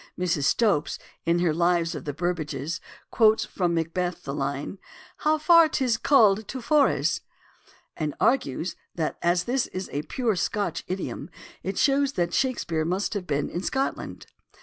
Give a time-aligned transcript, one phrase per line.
[0.17, 0.45] Mrs.
[0.45, 0.97] Stopes
[1.27, 2.79] in her Lives of the Burbages
[3.11, 4.79] quotes from Macbeth the line,"
[5.17, 7.21] How far is't called to Forres?"
[7.95, 11.29] and argues that as this is a pure Scotch idiom
[11.61, 14.25] it shows that Shakespeare must have been in Scotland.